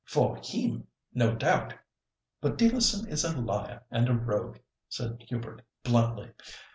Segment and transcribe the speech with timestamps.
[0.03, 1.75] "For him, no doubt;
[2.41, 4.57] but Dealerson is a liar and a rogue,"
[4.89, 6.31] said Hubert, bluntly.